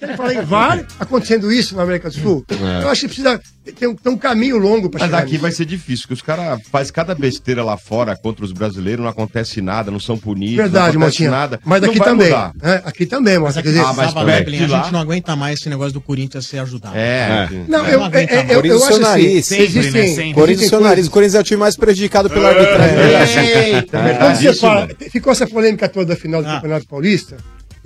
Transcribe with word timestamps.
Ele 0.00 0.16
fala 0.16 0.34
em 0.34 0.42
VAR, 0.42 0.84
acontecendo 1.00 1.50
isso 1.50 1.74
na 1.76 1.82
América 1.82 2.08
do 2.10 2.14
Sul. 2.14 2.44
É. 2.50 2.82
Eu 2.84 2.88
acho 2.90 3.00
que 3.02 3.06
precisa 3.08 3.40
ter 3.78 3.86
um, 3.88 3.94
ter 3.94 4.08
um 4.08 4.16
caminho 4.16 4.58
longo 4.58 4.88
para 4.90 5.00
Mas 5.00 5.08
chegar 5.08 5.18
aqui 5.22 5.30
nisso. 5.32 5.42
vai 5.42 5.50
ser 5.52 5.64
difícil, 5.64 6.02
porque 6.02 6.14
os 6.14 6.22
caras 6.22 6.60
fazem 6.70 6.92
cada 6.92 7.14
besteira 7.14 7.64
lá 7.64 7.76
fora 7.76 8.14
contra 8.16 8.44
os 8.44 8.52
brasileiros, 8.52 9.02
não 9.02 9.10
acontece 9.10 9.60
nada, 9.60 9.90
não 9.90 9.98
são 9.98 10.16
punidos, 10.18 10.56
Verdade, 10.56 10.96
não 10.96 11.02
acontece 11.06 11.28
nada. 11.28 11.58
Mas 11.64 11.80
Não 11.82 11.90
aqui 11.90 11.98
também. 11.98 12.30
né? 12.30 12.82
Aqui 12.84 13.06
também, 13.06 13.38
Mas 13.38 13.56
Motinha. 13.56 13.60
aqui 13.60 13.62
Quer 13.62 13.68
dizer, 13.70 13.80
ah, 13.84 13.92
mas 13.92 14.38
Evelyn, 14.40 14.64
a 14.64 14.68
gente 14.82 14.92
não 14.92 15.00
aguenta 15.00 15.34
mais 15.34 15.58
esse 15.58 15.68
negócio 15.68 15.92
do 15.94 16.00
Corinthians 16.00 16.46
ser 16.46 16.58
ajudado. 16.58 16.96
É. 16.96 17.48
Não, 17.66 17.86
eu, 17.86 18.04
aguenta 18.04 18.34
é, 18.34 18.36
é, 18.36 18.44
eu, 18.44 18.48
eu 18.50 18.54
Corinthians 18.56 18.82
acho 18.82 18.96
seu 18.96 19.06
assim. 19.06 19.42
Sempre, 19.42 19.90
né? 19.90 20.06
Sempre. 20.08 20.34
Corinthians 20.34 21.08
Corinthians 21.08 21.34
é 21.34 21.40
o 21.40 21.44
time 21.44 21.60
mais 21.60 21.76
prejudicado 21.76 22.28
pela 22.30 22.48
arbitragem. 22.48 23.46
Eita, 23.46 23.98
É. 23.98 24.14
Quando 24.14 24.36
você 24.36 24.50
Isso, 24.50 24.60
fala, 24.60 24.80
mano. 24.82 24.94
ficou 25.10 25.32
essa 25.32 25.46
polêmica 25.46 25.88
toda 25.88 26.06
da 26.06 26.16
final 26.16 26.42
do 26.42 26.48
Ah. 26.48 26.56
Campeonato 26.56 26.86
Paulista, 26.86 27.36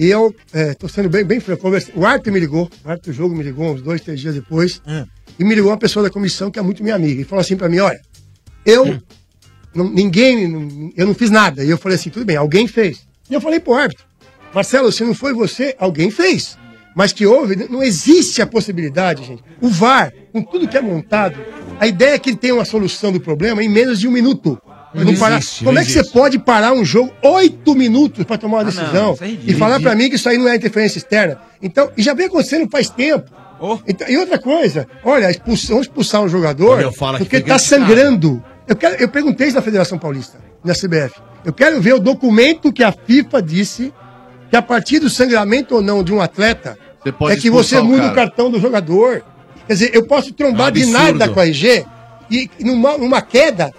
e 0.00 0.06
eu 0.06 0.34
estou 0.52 0.88
sendo 0.88 1.08
bem, 1.10 1.24
bem 1.24 1.38
franco. 1.40 1.68
O 1.94 2.06
árbitro 2.06 2.32
me 2.32 2.40
ligou, 2.40 2.68
o 2.84 2.88
árbitro 2.88 3.12
do 3.12 3.16
jogo 3.16 3.36
me 3.36 3.44
ligou 3.44 3.72
uns 3.74 3.82
dois, 3.82 4.00
três 4.00 4.18
dias 4.20 4.34
depois, 4.34 4.80
Ah. 4.86 5.04
e 5.38 5.44
me 5.44 5.54
ligou 5.54 5.70
uma 5.70 5.76
pessoa 5.78 6.02
da 6.02 6.10
comissão 6.10 6.50
que 6.50 6.58
é 6.58 6.62
muito 6.62 6.82
minha 6.82 6.94
amiga, 6.96 7.20
e 7.20 7.24
falou 7.24 7.40
assim 7.42 7.56
para 7.56 7.68
mim: 7.68 7.78
olha, 7.80 8.00
eu, 8.64 8.98
não- 9.74 9.90
ninguém, 9.90 10.48
não- 10.48 10.90
eu 10.96 11.06
não 11.06 11.14
fiz 11.14 11.30
nada. 11.30 11.62
E 11.62 11.70
eu 11.70 11.78
falei 11.78 11.96
assim: 11.96 12.10
tudo 12.10 12.24
bem, 12.24 12.36
alguém 12.36 12.66
fez. 12.66 13.06
E 13.30 13.34
eu 13.34 13.40
falei 13.40 13.60
pro 13.60 13.74
árbitro: 13.74 14.04
Marcelo, 14.54 14.90
se 14.90 15.04
não 15.04 15.14
foi 15.14 15.32
você, 15.32 15.76
alguém 15.78 16.10
fez. 16.10 16.58
Mas 16.96 17.12
que 17.12 17.24
houve, 17.24 17.54
não 17.68 17.82
existe 17.84 18.42
a 18.42 18.46
possibilidade, 18.46 19.24
gente. 19.24 19.44
O 19.60 19.68
VAR, 19.68 20.12
com 20.32 20.42
tudo 20.42 20.66
que 20.66 20.76
é 20.76 20.80
montado, 20.80 21.36
a 21.78 21.86
ideia 21.86 22.14
é 22.14 22.18
que 22.18 22.30
ele 22.30 22.36
tenha 22.36 22.54
uma 22.54 22.64
solução 22.64 23.12
do 23.12 23.20
problema 23.20 23.62
em 23.62 23.68
menos 23.68 24.00
de 24.00 24.08
um 24.08 24.10
minuto. 24.10 24.60
Não 24.92 25.14
parar. 25.16 25.36
existe, 25.38 25.64
Como 25.64 25.74
não 25.74 25.80
é 25.80 25.84
que 25.84 25.92
você 25.92 26.00
existe. 26.00 26.12
pode 26.12 26.38
parar 26.38 26.72
um 26.72 26.84
jogo 26.84 27.12
oito 27.22 27.74
minutos 27.74 28.24
para 28.24 28.36
tomar 28.38 28.58
uma 28.58 28.64
decisão 28.64 29.14
isso 29.14 29.24
é 29.24 29.26
ridículo. 29.28 29.50
e 29.52 29.54
falar 29.54 29.80
para 29.80 29.94
mim 29.94 30.08
que 30.08 30.16
isso 30.16 30.28
aí 30.28 30.36
não 30.36 30.48
é 30.48 30.56
interferência 30.56 30.98
externa? 30.98 31.40
Então, 31.62 31.90
e 31.96 32.02
já 32.02 32.12
vem 32.14 32.26
acontecendo 32.26 32.68
faz 32.70 32.90
tempo. 32.90 33.30
Oh. 33.60 33.78
Então, 33.86 34.08
e 34.08 34.16
outra 34.16 34.38
coisa, 34.38 34.88
olha, 35.04 35.30
expulsar, 35.30 35.68
vamos 35.70 35.86
expulsar 35.86 36.22
um 36.22 36.28
jogador 36.28 36.92
porque 37.18 37.36
está 37.36 37.58
sangrando. 37.58 38.42
Eu, 38.66 38.74
quero, 38.76 38.96
eu 39.02 39.08
perguntei 39.08 39.48
isso 39.48 39.56
na 39.56 39.62
Federação 39.62 39.98
Paulista, 39.98 40.38
na 40.64 40.72
CBF. 40.74 41.14
Eu 41.44 41.52
quero 41.52 41.80
ver 41.80 41.94
o 41.94 41.98
documento 42.00 42.72
que 42.72 42.82
a 42.82 42.90
FIFA 42.92 43.42
disse 43.42 43.92
que 44.50 44.56
a 44.56 44.62
partir 44.62 44.98
do 44.98 45.08
sangramento 45.10 45.74
ou 45.74 45.82
não 45.82 46.02
de 46.02 46.12
um 46.12 46.20
atleta 46.20 46.76
Você 47.02 47.12
pode 47.12 47.34
é 47.36 47.40
que 47.40 47.50
você 47.50 47.78
o 47.78 47.84
muda 47.84 47.98
o, 47.98 48.00
cara. 48.06 48.14
cartão 48.14 48.50
do 48.50 48.58
jogador. 48.60 49.22
Quer 49.66 49.72
dizer, 49.74 49.90
eu 49.94 50.06
posso 50.06 50.32
trombar 50.32 50.68
É 50.68 50.70
um 50.70 50.72
de 50.72 50.86
nada 50.86 51.28
com 51.28 51.38
a 51.38 51.44
RG 51.46 51.84
e 52.30 52.50
numa, 52.60 52.96
numa 52.98 53.20
queda 53.22 53.72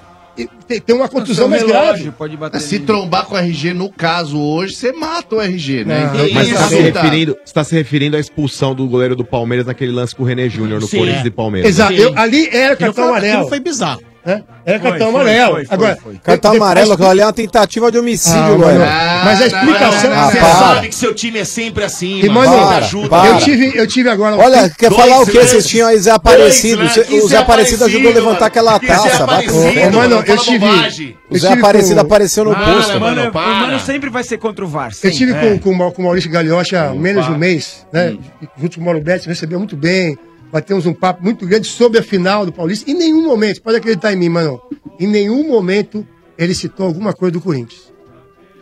ter 0.85 0.93
uma 0.93 1.07
contusão 1.09 1.47
mais 1.49 1.63
grave. 1.63 2.11
pode 2.11 2.37
bater 2.37 2.59
Se 2.61 2.79
trombar 2.79 3.25
com 3.25 3.35
o 3.35 3.37
RG, 3.37 3.73
no 3.73 3.91
caso 3.91 4.39
hoje, 4.39 4.75
você 4.75 4.91
mata 4.93 5.35
o 5.35 5.41
RG, 5.41 5.83
né? 5.83 6.05
Não, 6.13 6.25
Então, 6.25 6.33
mas 6.33 6.47
tem 6.47 6.53
tá 6.55 6.63
que 6.63 6.69
bem. 6.69 6.79
aceitar. 6.79 7.01
referindo, 7.01 7.37
você 7.45 7.53
tá 7.53 7.63
se 7.63 7.75
referindo 7.75 8.17
à 8.17 8.19
expulsão 8.19 8.73
do 8.73 8.87
goleiro 8.87 9.15
do 9.15 9.25
Palmeiras 9.25 9.65
naquele 9.65 9.91
lance 9.91 10.15
com 10.15 10.23
o 10.23 10.25
René 10.25 10.47
Júnior 10.49 10.79
no 10.81 10.87
Sim, 10.87 10.97
Corinthians 10.99 11.25
é. 11.25 11.27
e 11.27 11.31
Palmeiras. 11.31 11.69
Exato, 11.69 11.93
eu- 11.93 12.13
ali 12.17 12.47
era 12.51 12.75
cartão 12.75 12.93
foi, 12.93 13.03
aquilo 13.03 13.09
amarelo. 13.31 13.49
foi 13.49 13.59
bizarro. 13.59 14.01
Era 14.23 14.79
Foi, 14.79 14.89
cartão 14.91 15.11
foi, 15.11 15.21
amarelo. 15.21 15.53
foi, 15.55 15.65
foi, 15.65 15.73
Agora, 15.75 15.97
foi. 16.01 16.15
Cartão 16.23 16.51
amarelo, 16.51 16.93
aquilo 16.93 17.09
ali 17.09 17.21
é 17.21 17.25
uma 17.25 17.33
tentativa 17.33 17.91
de 17.91 17.97
homicídio, 17.97 18.39
Ah, 18.39 18.57
mano. 18.57 18.83
Ah, 18.83 19.21
Mas 19.25 19.37
a 19.37 19.39
não, 19.39 19.47
explicação. 19.47 20.09
não, 20.09 20.15
não, 20.15 20.23
Ah, 20.23 20.31
Você 20.31 20.39
sabe 20.39 20.87
que 20.89 20.95
seu 20.95 21.13
time 21.15 21.39
é 21.39 21.43
sempre 21.45 21.83
assim, 21.83 22.19
E, 22.21 22.29
mano, 22.29 22.51
para, 22.51 22.75
ajuda. 22.77 23.09
para. 23.09 23.29
Eu 23.29 23.37
tive, 23.39 23.71
eu 23.75 23.87
tive 23.87 24.09
agora. 24.09 24.35
Olha, 24.37 24.69
quer 24.69 24.89
Dois 24.91 25.01
falar 25.01 25.21
o 25.21 25.25
quê? 25.25 25.37
lances. 25.39 25.51
Vocês 25.51 25.67
tinham 25.67 25.87
aí 25.87 25.97
Zé 25.97 26.11
Aparecido. 26.11 26.83
Dois. 26.87 27.23
O 27.23 27.27
Zé 27.27 27.37
Aparecido 27.37 27.85
ajudou 27.85 28.11
a 28.11 28.13
levantar 28.13 28.45
aquela 28.45 28.79
Que 28.79 28.85
Zé 28.87 28.93
taça. 28.93 29.25
mano, 29.25 29.97
mano, 29.97 30.23
eu 30.27 30.37
tive. 30.37 31.17
O 31.29 31.37
Zé 31.39 31.53
Aparecido 31.53 31.95
com- 31.95 32.01
apareceu 32.01 32.43
no 32.45 32.55
posto. 32.55 32.99
mano, 32.99 33.31
Mano, 33.33 33.75
o 33.75 33.79
sempre 33.79 34.09
vai 34.11 34.23
ser 34.23 34.37
contra 34.37 34.63
o 34.63 34.67
VAR. 34.67 34.91
Eu 35.03 35.11
tive 35.11 35.31
É. 35.33 35.57
com, 35.57 35.59
com, 35.59 35.69
o 35.83 35.91
o 35.97 36.03
Maurício 36.03 36.29
Gagliotti 36.29 36.75
há 36.75 36.93
menos 36.93 37.25
de 37.25 37.31
um 37.31 37.37
mês, 37.37 37.85
né? 37.91 38.15
Junto 38.59 38.75
com 38.75 38.81
o 38.81 38.85
Mauro 38.85 39.01
Betti, 39.01 39.27
recebeu 39.27 39.57
muito 39.57 39.75
bem. 39.75 40.17
Batemos 40.51 40.85
um 40.85 40.93
papo 40.93 41.23
muito 41.23 41.45
grande 41.45 41.67
sobre 41.67 41.99
a 41.99 42.03
final 42.03 42.45
do 42.45 42.51
Paulista. 42.51 42.89
Em 42.89 42.93
nenhum 42.93 43.25
momento, 43.25 43.61
pode 43.61 43.77
acreditar 43.77 44.11
em 44.11 44.17
mim, 44.17 44.29
mano. 44.29 44.61
Em 44.99 45.07
nenhum 45.07 45.47
momento 45.47 46.05
ele 46.37 46.53
citou 46.53 46.87
alguma 46.87 47.13
coisa 47.13 47.33
do 47.33 47.41
Corinthians. 47.41 47.91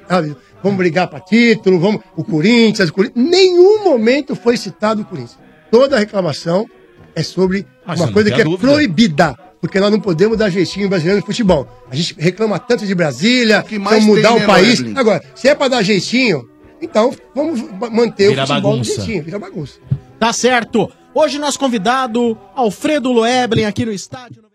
Sabe? 0.08 0.36
Vamos 0.62 0.78
brigar 0.78 1.08
para 1.08 1.20
título, 1.20 1.80
vamos. 1.80 2.02
O 2.16 2.24
Corinthians, 2.24 2.90
o 2.90 2.94
Corinthians. 2.94 3.30
Nenhum 3.30 3.84
momento 3.84 4.36
foi 4.36 4.58
citado 4.58 5.02
o 5.02 5.06
Corinthians. 5.06 5.38
Toda 5.72 5.98
reclamação 5.98 6.66
é 7.16 7.24
sobre 7.24 7.66
Mas 7.86 8.00
uma 8.00 8.12
coisa 8.12 8.32
que 8.32 8.42
é 8.42 8.44
dúvida. 8.44 8.72
proibida. 8.72 9.36
Porque 9.62 9.80
nós 9.80 9.92
não 9.92 10.00
podemos 10.00 10.38
dar 10.38 10.50
jeitinho 10.50 10.88
brasileiro 10.88 11.20
no 11.20 11.26
futebol. 11.26 11.68
A 11.92 11.96
gente 11.96 12.16
reclama 12.18 12.58
tanto 12.60 12.86
de 12.86 12.96
Brasília, 12.96 13.62
que 13.62 13.78
mais 13.78 14.02
vamos 14.04 14.18
mudar 14.18 14.30
tem, 14.30 14.38
o 14.38 14.40
né, 14.40 14.46
país. 14.46 14.80
Evelyn? 14.80 14.98
Agora, 14.98 15.24
se 15.36 15.48
é 15.50 15.56
para 15.56 15.68
dar 15.68 15.84
jeitinho, 15.84 16.50
então 16.82 17.14
vamos 17.36 17.62
manter 17.92 18.30
Vira 18.30 18.44
o 18.44 18.48
futebol 18.48 18.72
bagunça. 18.72 18.96
jeitinho, 18.96 19.24
vira 19.24 19.38
bagunça. 19.40 19.80
Tá 20.18 20.32
certo. 20.32 20.90
Hoje 21.22 21.38
nosso 21.38 21.60
convidado, 21.60 22.40
Alfredo 22.56 23.12
Loeblin, 23.12 23.66
aqui 23.66 23.86
no 23.86 23.92
estádio. 23.92 24.49